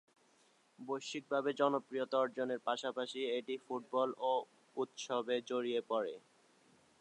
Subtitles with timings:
[0.79, 4.31] বৈশ্বিকভাবে জনপ্রিয়তা অর্জনের পাশাপাশি এটি ফুটবল ও
[4.75, 6.13] উৎসবে জড়িয়ে পড়ে।